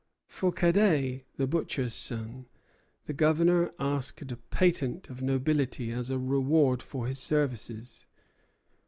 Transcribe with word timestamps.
For 0.25 0.51
Cadet, 0.51 1.25
the 1.37 1.45
butcher's 1.45 1.93
son, 1.93 2.47
the 3.05 3.13
Governor 3.13 3.71
asked 3.77 4.31
a 4.31 4.35
patent 4.35 5.11
of 5.11 5.21
nobility 5.21 5.91
as 5.91 6.09
a 6.09 6.17
reward 6.17 6.81
for 6.81 7.05
his 7.05 7.19
services. 7.19 8.07